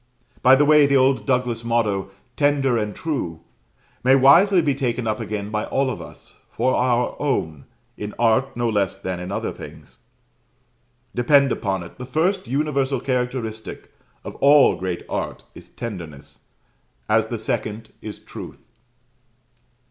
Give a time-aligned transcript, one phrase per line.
[0.41, 3.41] By the way, the old Douglas motto, "Tender and true,"
[4.03, 7.65] may wisely be taken up again by all of us, for our own,
[7.97, 9.99] in art no less than in other things.
[11.13, 13.91] Depend upon it, the first universal characteristic
[14.23, 16.39] of all great art is Tenderness,
[17.07, 18.63] as the second is Truth.